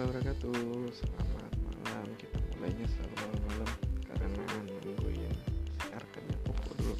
[0.00, 0.56] wabarakatuh
[0.96, 3.70] Selamat malam Kita mulainya selalu malam-malam
[4.08, 5.34] Karena nungguin
[5.92, 6.96] Arkannya pokok dulu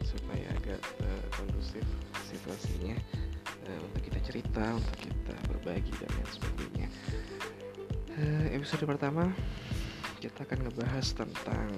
[0.00, 1.84] Supaya agak uh, kondusif
[2.32, 2.96] situasinya
[3.68, 6.88] uh, Untuk kita cerita Untuk kita berbagi dan lain sebagainya.
[8.16, 9.28] Uh, Episode pertama
[10.16, 11.68] Kita akan ngebahas tentang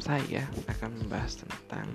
[0.00, 1.88] Saya akan membahas tentang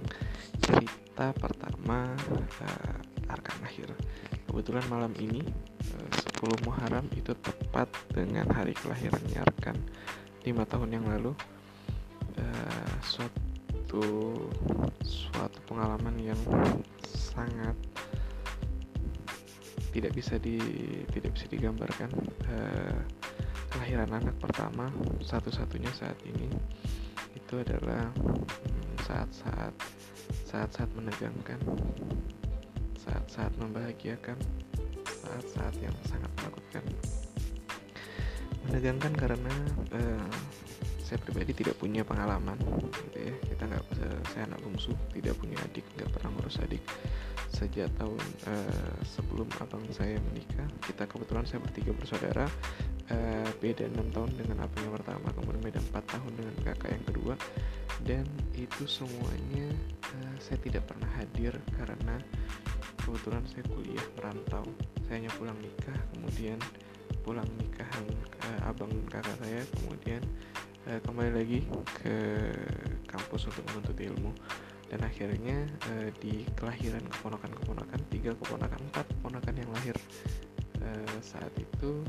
[0.62, 2.14] Cerita pertama
[2.62, 3.90] uh, Arkan lahir
[4.48, 5.44] Kebetulan malam ini
[6.38, 9.78] 10 Muharram itu tepat dengan hari kelahirannya Arkan
[10.46, 11.34] 5 tahun yang lalu
[12.38, 14.06] uh, suatu
[15.02, 16.40] suatu pengalaman yang
[17.04, 17.74] sangat
[19.90, 20.62] tidak bisa di
[21.10, 22.10] tidak bisa digambarkan.
[22.46, 23.02] Uh,
[23.74, 24.94] kelahiran anak pertama
[25.26, 26.50] satu-satunya saat ini
[27.34, 29.74] itu adalah hmm, saat-saat
[30.46, 31.60] saat-saat menegangkan
[32.98, 34.38] saat-saat membahagiakan
[35.28, 36.84] saat-saat yang sangat menakutkan.
[38.68, 39.54] Menegangkan karena
[39.96, 40.32] uh,
[41.08, 42.60] saya pribadi tidak punya pengalaman
[43.08, 43.34] gitu ya.
[43.56, 46.84] Kita nggak uh, saya anak bungsu tidak punya adik nggak pernah ngurus adik.
[47.56, 48.20] Sejak tahun
[48.52, 52.46] uh, sebelum abang saya menikah kita kebetulan saya bertiga bersaudara
[53.08, 57.06] uh, beda enam tahun dengan abang yang pertama kemudian beda empat tahun dengan kakak yang
[57.08, 57.36] kedua.
[58.04, 59.68] Dan itu semuanya
[60.12, 62.20] uh, saya tidak pernah hadir karena
[63.08, 64.68] kebetulan saya kuliah merantau.
[65.08, 66.60] Saya hanya pulang nikah kemudian
[67.24, 68.04] pulang nikahan
[68.44, 70.20] uh, abang kakak saya kemudian
[70.92, 71.60] uh, kembali lagi
[72.04, 72.16] ke
[73.08, 74.36] kampus untuk menuntut ilmu.
[74.88, 79.96] Dan akhirnya uh, di kelahiran keponakan-keponakan tiga keponakan empat keponakan yang lahir
[80.84, 82.04] uh, saat itu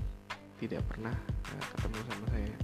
[0.58, 1.14] tidak pernah
[1.54, 2.58] uh, ketemu sama saya ya.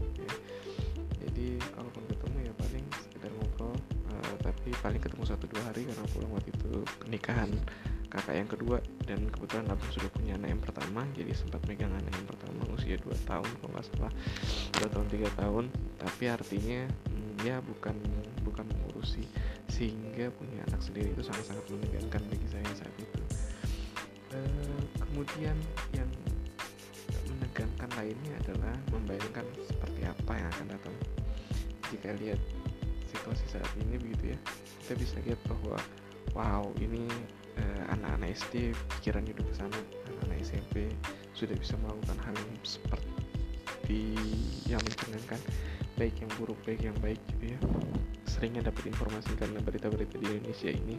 [1.26, 3.74] jadi kalaupun ketemu ya paling sekedar ngobrol
[4.10, 7.50] uh, tapi paling ketemu satu dua hari karena pulang waktu itu nikahan
[8.14, 8.78] kakak yang kedua.
[9.04, 12.96] Dan kebetulan abang sudah punya anak yang pertama jadi sempat megang anak yang pertama usia
[13.02, 14.12] 2 tahun kalau nggak salah.
[14.78, 15.64] 2 tahun 3 tahun.
[15.98, 17.96] Tapi artinya hmm, ya bukan
[18.46, 19.26] bukan mengurusi
[19.66, 23.20] sehingga punya anak sendiri itu sangat-sangat menegangkan bagi saya saat itu.
[24.30, 24.38] E,
[25.00, 25.56] kemudian
[25.96, 26.10] yang
[27.26, 30.94] menegangkan lainnya adalah membayangkan seperti apa yang akan datang.
[31.90, 32.40] Jika lihat
[33.10, 34.38] situasi saat ini begitu ya
[34.84, 35.80] kita bisa lihat bahwa
[36.36, 37.08] wow ini
[38.24, 40.88] Eh, uh, SD pikirannya udah ke sana anak-anak SMP
[41.36, 44.00] sudah bisa melakukan hal yang seperti
[44.64, 45.40] yang mencengangkan
[46.00, 47.58] baik yang buruk baik yang baik gitu ya.
[48.24, 50.96] Seringnya dapat informasi karena berita-berita di Indonesia ini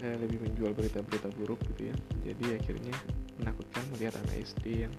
[0.00, 1.96] uh, lebih menjual berita-berita buruk gitu ya.
[2.32, 2.96] Jadi akhirnya
[3.36, 4.94] menakutkan melihat anak SD yang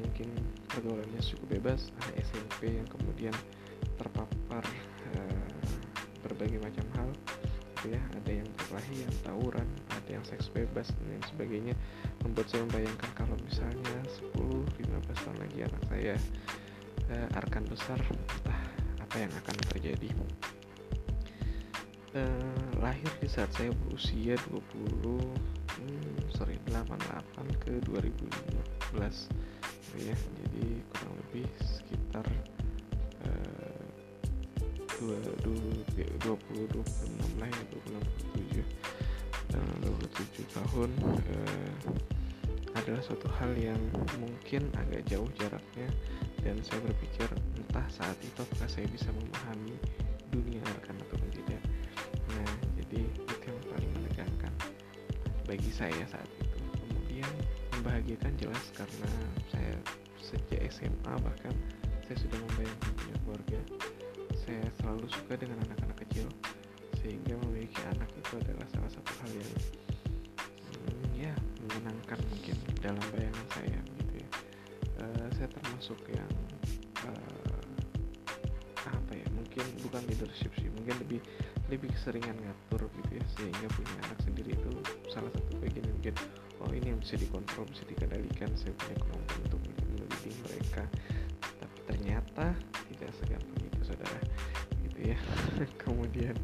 [0.00, 0.32] mungkin
[0.72, 3.36] pergaulannya cukup bebas anak SMP yang kemudian
[4.00, 4.64] terpapar
[5.12, 5.44] uh,
[6.24, 7.12] berbagai macam hal
[7.76, 8.00] gitu ya.
[8.16, 9.68] Ada yang perkelahian tawuran
[10.10, 11.74] yang seks bebas dan lain sebagainya
[12.26, 13.98] membuat saya membayangkan kalau misalnya
[14.34, 16.14] 10-15 tahun lagi anak saya
[17.14, 18.60] uh, arkan besar entah
[18.98, 20.10] apa yang akan terjadi.
[22.10, 29.30] Uh, lahir di saat saya berusia 20 hmm, sorry 88 ke 2015
[29.90, 30.14] gitu ya.
[30.14, 32.26] Jadi kurang lebih sekitar
[33.26, 33.84] uh,
[34.98, 35.46] 20,
[36.18, 38.99] 20 26 lah ya 26 27
[39.50, 40.90] tanggal 27 tahun
[41.26, 41.74] eh,
[42.78, 43.80] adalah suatu hal yang
[44.22, 45.90] mungkin agak jauh jaraknya.
[46.40, 47.28] Dan saya berpikir
[47.58, 49.76] entah saat itu apakah saya bisa memahami
[50.32, 51.62] dunia akan atau tidak.
[52.32, 52.50] Nah
[52.80, 54.52] jadi itu yang paling menegangkan
[55.44, 56.58] bagi saya saat itu.
[56.80, 57.32] Kemudian
[57.76, 59.10] membahagiakan jelas karena
[59.52, 59.74] saya
[60.22, 61.52] sejak SMA bahkan
[62.08, 63.60] saya sudah membayangkan punya keluarga.
[64.40, 66.26] Saya selalu suka dengan anak-anak kecil
[67.00, 69.52] sehingga memiliki anak itu adalah salah satu hal yang
[70.68, 71.34] hmm, ya
[71.64, 74.28] menyenangkan mungkin dalam bayangan saya gitu ya.
[75.00, 76.30] Uh, saya termasuk yang
[77.08, 77.64] uh,
[78.84, 81.20] apa ya mungkin bukan leadership sih mungkin lebih
[81.72, 84.70] lebih keseringan ngatur gitu ya sehingga punya anak sendiri itu
[85.08, 86.14] salah satu bagian yang mungkin
[86.60, 90.84] oh ini yang bisa dikontrol bisa dikendalikan saya punya kemampuan untuk mendidik mereka.
[91.40, 92.46] Tapi ternyata
[92.92, 94.20] tidak segampang saudara
[94.84, 95.18] gitu ya.
[95.82, 96.36] Kemudian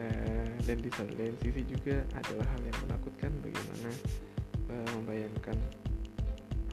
[0.00, 3.90] uh, dan di lain sisi juga adalah hal yang menakutkan bagaimana
[4.70, 5.58] uh, membayangkan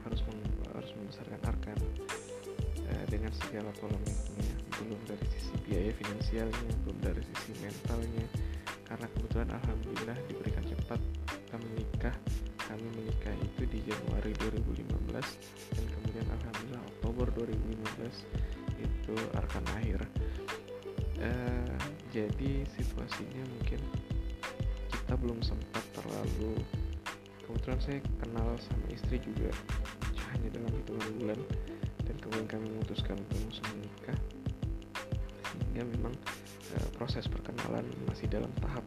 [0.06, 0.40] harus meng,
[0.72, 1.78] harus membesarkan arkan
[2.88, 4.52] uh, dengan segala polemiknya.
[4.80, 8.26] Belum dari sisi biaya finansialnya belum dari sisi mentalnya.
[8.88, 10.98] Karena kebetulan alhamdulillah diberikan cepat
[11.30, 12.14] kita menikah
[12.70, 15.10] kami menikah itu di Januari 2015
[15.74, 20.06] dan kemudian alhamdulillah Oktober 2015 itu arkan akhir
[21.20, 21.76] uh,
[22.10, 23.80] jadi situasinya mungkin
[24.90, 26.58] kita belum sempat terlalu
[27.46, 29.50] kebetulan saya kenal sama istri juga
[30.30, 31.40] hanya dalam hitungan bulan
[32.06, 34.18] dan kemudian kami memutuskan untuk langsung menikah.
[35.50, 36.14] Sehingga memang
[36.78, 38.86] uh, proses perkenalan masih dalam tahap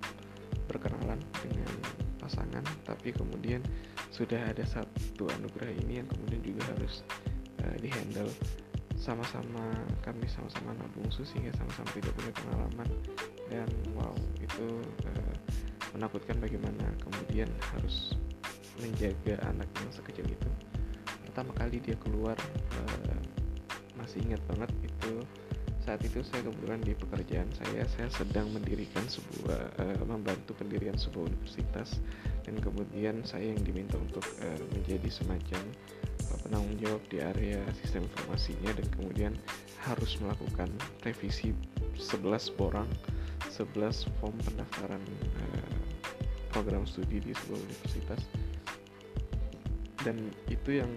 [0.67, 1.71] berkenalan dengan
[2.23, 3.59] pasangan tapi kemudian
[4.15, 7.03] sudah ada satu anugerah ini yang kemudian juga harus
[7.67, 8.31] uh, dihandle
[9.03, 9.67] sama-sama
[9.99, 12.89] kami sama-sama anak bungsu sehingga sama-sama tidak punya pengalaman.
[13.51, 13.67] Dan
[13.99, 14.67] wow itu
[15.03, 15.35] uh,
[15.91, 18.15] menakutkan bagaimana kemudian harus
[18.79, 20.49] menjaga anak yang sekecil itu.
[21.27, 22.39] Pertama kali dia keluar
[22.79, 23.19] uh,
[23.99, 25.19] masih ingat banget itu.
[25.83, 31.27] Saat itu saya kebetulan di pekerjaan saya saya sedang mendirikan sebuah uh, membantu pendirian sebuah
[31.27, 31.99] universitas.
[32.47, 35.59] Dan kemudian saya yang diminta untuk uh, menjadi semacam
[36.53, 39.33] penanggung jawab di area sistem informasinya dan kemudian
[39.89, 40.69] harus melakukan
[41.01, 41.49] revisi
[41.97, 42.85] 11 borang
[43.49, 43.73] 11
[44.21, 45.01] form pendaftaran
[45.41, 45.77] uh,
[46.53, 48.21] program studi di sebuah universitas.
[50.05, 50.93] Dan itu yang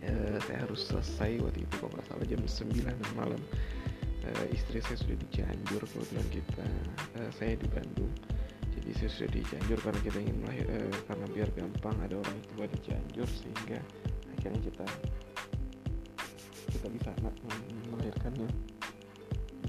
[0.00, 3.40] uh, saya harus selesai waktu itu kalau nggak salah jam 9 malam.
[4.24, 6.66] Uh, istri saya sudah di Cianjur kebetulan kita
[7.36, 8.08] saya di Bandung.
[8.80, 10.66] Jadi saya sudah di Cianjur karena kita ingin melahir
[11.04, 13.76] karena biar gampang ada orang tua di Cianjur sehingga
[14.42, 14.86] akhirnya kita
[16.74, 17.34] kita bisa anak
[17.94, 18.50] melahirkannya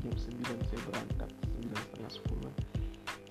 [0.02, 1.30] jam 9 saya berangkat
[1.62, 2.74] 9 setengah 10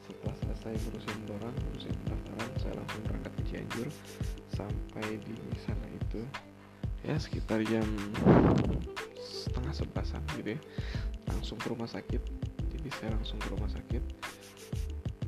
[0.06, 3.88] setelah selesai ngurusin orang ngurusin pendaftaran saya langsung berangkat ke Cianjur.
[4.54, 6.22] Sampai di sana itu
[7.02, 7.82] ya sekitar jam
[9.18, 10.60] setengah sebelasan gitu ya.
[11.26, 12.22] Langsung ke rumah sakit.
[12.70, 14.02] Jadi saya langsung ke rumah sakit.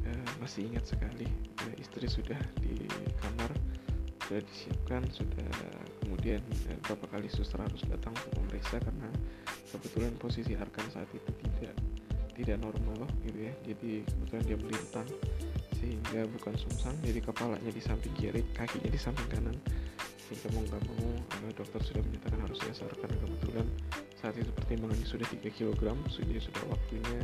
[0.07, 1.27] E, masih ingat sekali
[1.59, 2.87] e, istri sudah di
[3.19, 3.51] kamar
[4.25, 5.49] sudah disiapkan sudah
[6.01, 9.09] kemudian e, beberapa kali suster harus datang untuk memeriksa karena
[9.69, 11.77] kebetulan posisi Arkan saat itu tidak
[12.35, 13.53] tidak normal gitu ya.
[13.63, 15.09] Jadi kebetulan dia melintang
[15.79, 19.57] sehingga bukan sungsang jadi kepalanya di samping kiri kakinya di samping kanan.
[20.25, 23.67] Sehingga mau nggak mau uh, dokter sudah menyatakan harus sesar kebetulan
[24.19, 27.21] saat itu pertimbangannya sudah 3 kg sudah sudah waktunya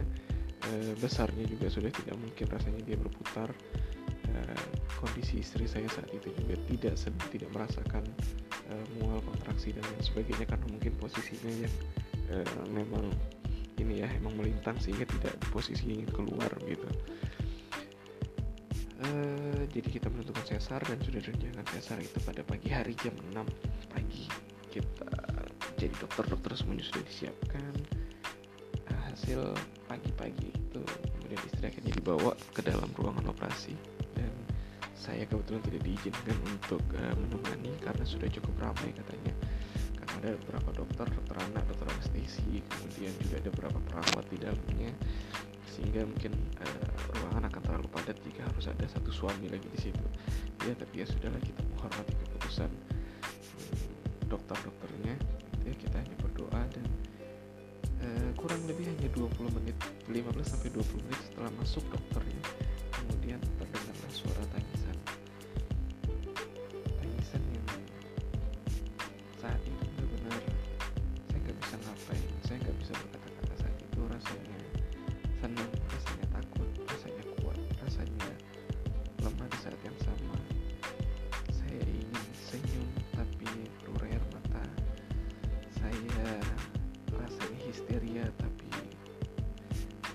[0.68, 3.48] uh, besarnya juga sudah tidak mungkin rasanya dia berputar
[4.36, 4.64] uh,
[5.00, 6.94] kondisi istri saya saat itu juga tidak
[7.32, 8.04] tidak merasakan
[8.70, 11.74] uh, mual kontraksi dan lain sebagainya karena mungkin posisinya yang
[12.32, 13.04] uh, memang
[13.80, 16.88] ini ya emang melintang sehingga tidak di posisi ingin keluar gitu.
[19.00, 23.40] Uh, jadi kita menentukan sesar dan sudah direncanakan sesar itu pada pagi hari jam 6
[23.88, 24.28] pagi.
[24.68, 25.08] Kita
[25.80, 27.72] jadi dokter-dokter semuanya sudah disiapkan.
[29.08, 29.40] Hasil
[29.88, 30.82] pagi-pagi itu
[31.16, 33.72] kemudian istri akhirnya dibawa ke dalam ruangan operasi.
[33.72, 33.99] dan
[35.00, 39.32] saya kebetulan tidak diizinkan untuk uh, menemani karena sudah cukup ramai katanya.
[39.96, 44.92] Karena ada beberapa dokter, dokter anak, dokter anestesi, kemudian juga ada beberapa perawat di dalamnya.
[45.72, 50.04] Sehingga mungkin uh, ruangan akan terlalu padat jika harus ada satu suami lagi di situ.
[50.68, 55.16] Ya tapi ya sudahlah kita menghormati keputusan hmm, dokter-dokternya.
[55.64, 56.84] Ya kita hanya berdoa dan
[58.04, 59.76] uh, kurang lebih hanya 20 menit
[60.12, 62.44] 15 sampai 20 menit setelah masuk dokternya
[63.00, 64.69] kemudian terdengarlah suara tangisan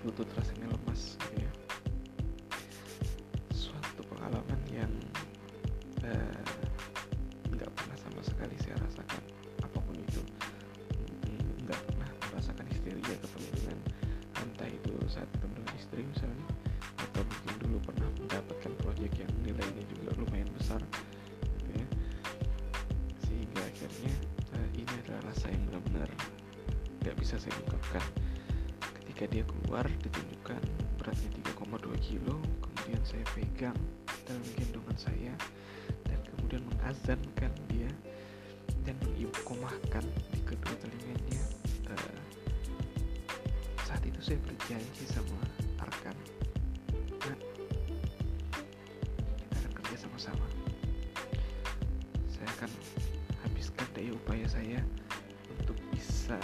[0.06, 1.52] lutut rasanya lemas gitu ya
[3.50, 4.94] suatu pengalaman yang
[6.06, 6.46] uh,
[7.50, 9.24] nggak pernah sama sekali saya rasakan.
[9.66, 10.22] Apa pun itu
[11.66, 13.78] nggak pernah merasakan histeria ketemu dengan
[14.46, 16.46] entah itu saat ketemu dengan istri misalnya
[17.02, 20.86] atau mungkin dulu pernah mendapatkan proyek yang nilainya juga lumayan besar
[21.58, 21.88] gitu ya.
[23.26, 24.14] Sehingga akhirnya
[24.54, 26.10] uh, ini adalah rasa yang benar-benar
[27.02, 28.06] nggak bisa saya ungkapkan
[29.16, 30.60] ketika dia keluar ditunjukkan
[31.00, 32.36] beratnya 3,2 kilo.
[32.60, 33.80] Kemudian saya pegang
[34.28, 35.32] dalam gendongan saya
[36.04, 37.88] dan kemudian mengazankan dia
[38.84, 40.04] dan mengibukomahkan
[40.36, 41.44] di kedua telinganya
[41.96, 42.20] uh,
[43.88, 45.40] saat itu saya berjanji sama
[45.80, 46.16] Arkan
[47.24, 47.40] nah,
[49.48, 50.48] kita akan kerja sama-sama.
[52.28, 52.72] Saya akan
[53.48, 54.84] habiskan daya upaya saya
[55.56, 56.36] untuk bisa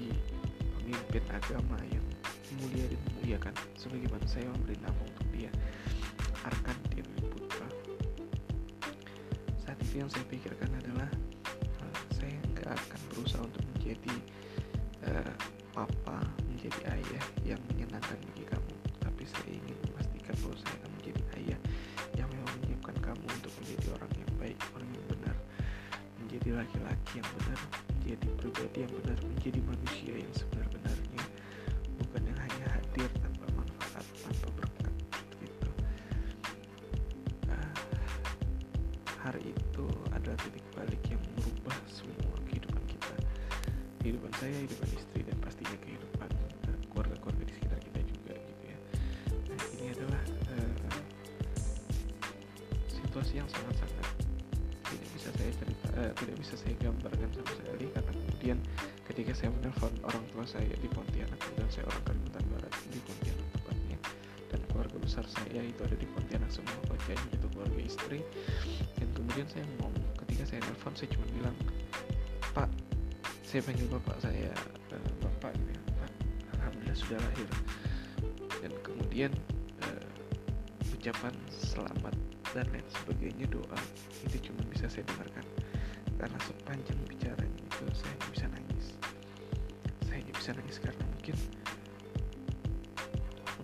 [0.00, 0.36] menjadi
[0.80, 2.06] pemimpin agama yang
[2.56, 5.52] mulia dan memuliakan sebagaimana saya nama untuk dia.
[6.40, 7.68] Arkan Dewi Putra.
[9.60, 11.10] Saat itu yang saya pikirkan adalah
[11.84, 14.14] uh, saya nggak akan berusaha untuk menjadi
[15.04, 15.34] uh,
[15.76, 18.74] papa menjadi ayah yang menyenangkan bagi kamu.
[19.04, 21.58] Tapi saya ingin memastikan bahwa saya akan menjadi ayah
[22.16, 25.36] yang memang menyiapkan kamu untuk menjadi orang yang baik yang benar.
[26.18, 26.48] Menjadi
[28.18, 31.22] pribadi yang benar menjadi manusia yang sebenar-benarnya.
[32.00, 35.70] Bukan yang hanya hadir tanpa manfaat tanpa berkat seperti itu
[37.52, 37.74] uh,
[39.20, 39.86] hari itu
[40.16, 43.14] adalah titik balik yang merubah semua kehidupan kita.
[44.00, 46.30] Kehidupan saya kehidupan istri dan pastinya kehidupan
[46.66, 48.78] uh, keluarga-keluarga di sekitar kita juga gitu ya.
[49.52, 50.22] Nah ini adalah
[50.56, 50.98] uh,
[52.88, 53.99] situasi yang sangat-sangat
[56.00, 58.58] uh, tidak bisa saya gambarkan sama sekali karena kemudian
[59.04, 63.46] ketika saya menelpon orang tua saya di Pontianak dan saya orang Kalimantan Barat di Pontianak
[63.52, 63.98] tepatnya
[64.48, 68.20] dan keluarga besar saya itu ada di Pontianak semua keluarganya itu keluarga istri
[68.96, 71.56] dan kemudian saya ngomong ketika saya nelpon saya cuma bilang
[72.56, 72.70] Pak
[73.44, 74.50] saya panggil bapak saya
[74.94, 76.10] uh, bapak ini Pak
[76.58, 77.48] Alhamdulillah sudah lahir.
[78.60, 79.32] Dan kemudian
[79.82, 80.06] uh,
[80.94, 82.14] ucapan selamat
[82.54, 83.78] dan lain sebagainya doa
[84.26, 85.42] itu cuma bisa saya dengarkan
[86.20, 88.86] karena sepanjang bicaranya itu saya hanya bisa nangis.
[90.04, 91.36] Saya hanya bisa nangis karena mungkin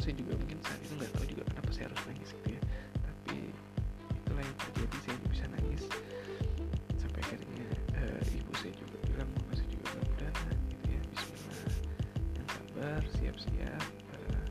[0.00, 2.62] saya juga mungkin saat itu nggak tahu juga kenapa saya harus nangis gitu ya.
[3.04, 3.36] Tapi
[4.08, 5.84] itulah yang terjadi saya hanya bisa nangis.
[6.96, 7.66] Sampai akhirnya
[8.00, 10.32] uh, ibu saya juga bilang mama saya juga udah
[10.72, 11.00] gitu ya.
[11.12, 11.60] Bismillah.
[12.40, 13.84] Yang sabar siap-siap
[14.16, 14.44] uh,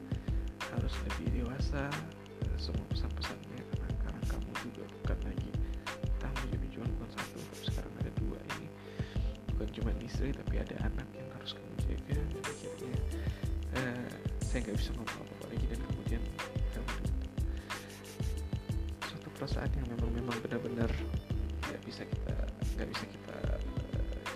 [0.77, 4.85] harus lebih dewasa uh, semua pesan-pesannya karena sekarang kamu juga
[10.05, 12.17] istri tapi ada anak yang harus kamu jaga.
[12.45, 12.93] Akhirnya
[13.73, 14.09] uh,
[14.45, 16.21] saya nggak bisa ngomong apa-apa lagi dan kemudian
[16.77, 16.93] kamu
[19.09, 20.91] suatu perasaan yang memang memang benar-benar
[21.65, 22.35] nggak bisa kita
[22.77, 23.59] nggak bisa kita uh,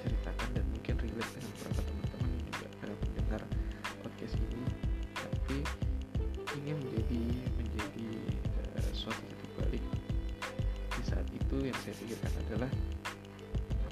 [0.01, 3.41] ceritakan dan mungkin relate dengan beberapa teman-teman juga uh, mendengar
[4.01, 4.63] podcast ini.
[5.13, 5.57] Tapi
[6.57, 7.21] ini menjadi
[7.61, 8.09] menjadi
[8.81, 9.83] uh, suatu titik balik.
[10.97, 12.71] Di saat itu yang saya pikirkan adalah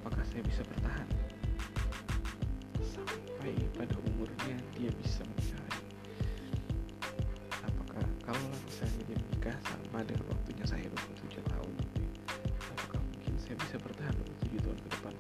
[0.02, 1.08] apakah saya bisa bertahan
[2.98, 5.78] sampai pada umurnya dia bisa menikah.
[7.64, 10.86] Apakah kalau misalnya dia menikah sama dengan waktunya saya
[11.22, 11.74] 27 tahun
[12.76, 15.14] apakah mungkin saya bisa bertahan untuk 7 tahun ke depan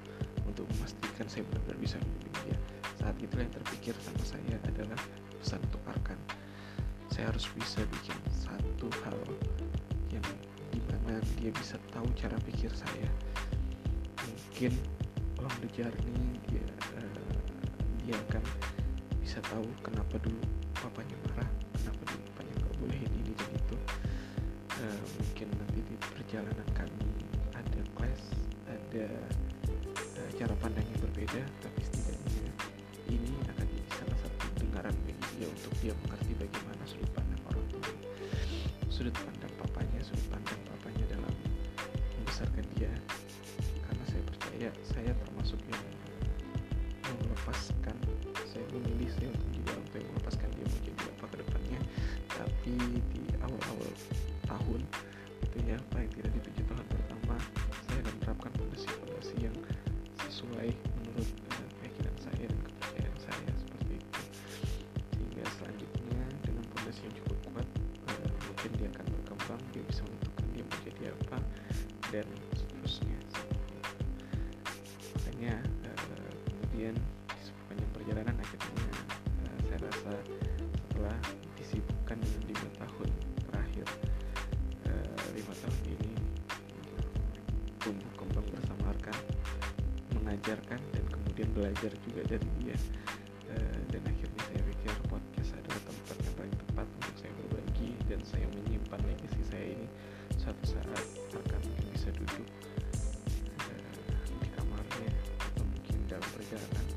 [0.49, 2.57] untuk memastikan saya benar-benar bisa membimbing dia?
[2.97, 4.99] Saat itulah yang terpikir sama saya adalah
[5.39, 6.19] pesan untuk Arkan.
[7.13, 9.19] Saya harus bisa bikin satu hal
[10.11, 10.25] yang
[10.73, 13.09] di mana dia bisa tahu cara pikir saya.
[14.27, 14.73] Mungkin
[15.39, 16.65] along the journey dia
[18.07, 18.39] dia akan
[19.19, 20.39] bisa tahu kenapa dulu
[20.79, 23.77] papanya marah kenapa dulu papanya nggak bolehin ini dan itu.
[24.79, 27.11] Uh, mungkin nanti di perjalanan kami
[27.51, 28.31] ada class
[28.63, 29.11] ada
[30.23, 32.47] uh, cara pandang yang berbeda tapi setidaknya
[33.11, 37.67] ini akan jadi salah satu dengaran bagi dia untuk dia mengerti bagaimana sudut pandang orang
[37.75, 37.91] tua.
[38.87, 41.33] Sudut pandang papanya sudut pandang papanya dalam
[42.23, 42.93] membesarkan dia.
[43.83, 45.83] Karena saya percaya saya termasuk yang
[47.27, 47.76] melepaskan
[48.45, 49.47] saya memilih untuk
[49.97, 51.79] tua yang melepaskan dia jadi apa ke depannya.
[52.29, 52.75] Tapi
[53.13, 53.91] di awal-awal
[54.45, 54.81] tahun
[55.41, 57.35] itu ya paling tidak di tujuh tahun pertama
[57.87, 59.57] saya akan menerapkan fondasi-fondasi yang
[60.21, 64.21] sesuai menurut uh, keyakinan saya dan kepercayaan saya seperti itu.
[65.17, 67.67] Sehingga selanjutnya dengan fondasi yang cukup kuat
[68.11, 71.37] uh, mungkin dia akan berkembang dia bisa menentukan dia mau jadi apa
[72.13, 73.17] dan seterusnya.
[75.17, 75.53] Makanya
[75.89, 76.95] uh, kemudian
[78.17, 78.81] perjalanan akhirnya
[79.45, 80.13] uh, saya rasa
[80.73, 81.17] setelah
[81.53, 83.09] disibukkan dengan lima tahun
[83.45, 83.87] terakhir
[84.89, 86.11] uh, lima tahun ini
[87.77, 89.17] tumbuh kembang bersama Arkan
[90.17, 92.73] mengajarkan dan kemudian belajar juga dari dia.
[93.53, 98.19] Uh, dan akhirnya saya pikir podcast adalah tempat yang paling tepat untuk saya berbagi dan
[98.25, 99.87] saya menyimpan legacy saya ini.
[100.41, 100.89] Suatu saat
[101.37, 102.49] akan mungkin bisa duduk
[104.41, 106.96] di kamarnya atau mungkin dalam perjalanan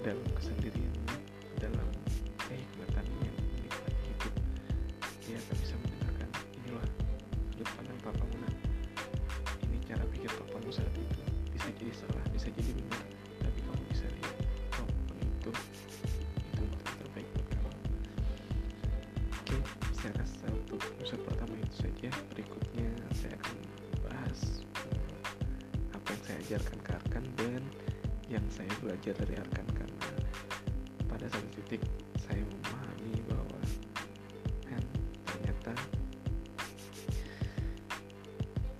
[0.00, 1.16] dalam kesendiriannya
[1.60, 1.88] dalam
[2.48, 4.34] kehikmatannya menikmati hidup
[5.20, 6.88] dia akan bisa mendengarkan inilah
[7.52, 8.54] sudut pandang papamu nak
[9.68, 11.20] ini cara pikir papamu saat itu
[11.52, 13.04] bisa jadi salah bisa jadi benar.
[13.44, 14.36] Tapi kamu bisa lihat
[14.72, 15.50] apa pun itu
[16.48, 17.70] itu yang terbaik buat kamu.
[19.36, 19.56] Oke
[19.92, 22.08] saya rasa untuk episode pertama itu saja.
[22.32, 23.56] Berikutnya saya akan
[24.08, 27.62] bahas eh, apa yang saya ajarkan ke Arkan dan
[28.32, 29.69] yang saya belajar dari Arkan
[31.20, 31.84] pada satu titik
[32.16, 33.60] saya memahami bahwa
[34.64, 34.80] kan
[35.28, 35.76] ternyata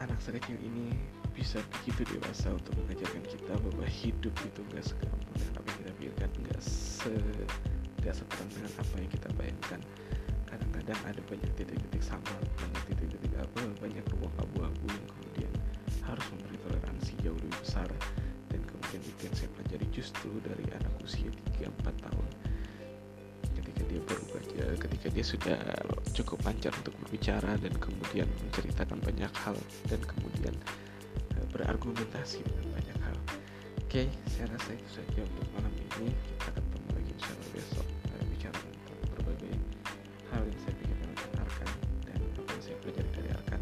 [0.00, 0.96] anak sekecil ini
[1.36, 5.92] bisa begitu dewasa untuk mengajarkan kita bahwa hidup itu nggak segampang dengan apa yang kita
[6.00, 7.12] pikirkan nggak se
[8.00, 9.80] nggak seterang dengan apa yang kita bayangkan.
[10.48, 13.59] Kadang-kadang ada banyak titik-titik sama banyak titik-titik apa
[20.20, 22.26] 20 dari anak usia 3-4 tahun.
[23.56, 25.60] Ketika dia baru baca, ketika dia sudah
[26.12, 29.56] cukup lancar untuk berbicara dan kemudian menceritakan banyak hal
[29.88, 30.54] dan kemudian
[31.40, 33.16] eh, berargumentasi dengan banyak hal.
[33.80, 36.12] Oke saya rasa itu saja untuk malam ini.
[36.12, 39.54] Kita akan ketemu lagi insyaallah besok berbicara bicara tentang berbagai
[40.28, 41.70] hal yang saya pikirkan tentang Arkan
[42.04, 43.60] dan apa yang saya pelajari dari Arkan.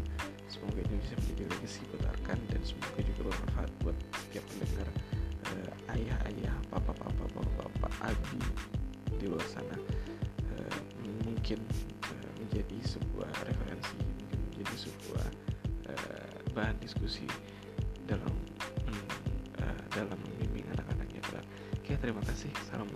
[0.51, 3.97] Semoga ini bisa menjadi legacy buat Arkan dan semoga juga bermanfaat buat
[4.27, 4.87] setiap pendengar
[5.59, 8.41] uh, ayah-ayah, papa-papa, bapak-bapak, abi
[9.19, 9.75] di luar sana
[10.55, 10.79] uh,
[11.27, 11.59] mungkin
[12.07, 15.27] uh, menjadi sebuah referensi, mungkin menjadi sebuah
[15.91, 17.27] uh, bahan diskusi
[18.07, 18.31] dalam
[19.59, 21.21] uh, dalam membimbing anak-anaknya.
[21.79, 22.49] Oke, terima kasih.
[22.53, 22.88] Wabarakatuh.